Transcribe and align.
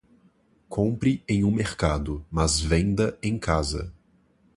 Compre 0.67 1.23
em 1.27 1.43
um 1.43 1.51
mercado, 1.51 2.25
mas 2.31 2.59
venda 2.59 3.15
em 3.21 3.37
casa. 3.37 3.93